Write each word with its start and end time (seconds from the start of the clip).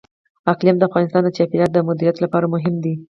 اقلیم 0.51 0.75
د 0.77 0.83
افغانستان 0.89 1.21
د 1.23 1.29
چاپیریال 1.37 1.71
د 1.73 1.79
مدیریت 1.87 2.17
لپاره 2.21 2.45
مهم 2.53 2.75
دي. 2.83 2.93